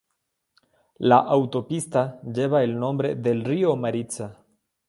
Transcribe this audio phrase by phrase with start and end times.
[0.97, 4.43] La autopista lleva el nombre del Río Maritsa.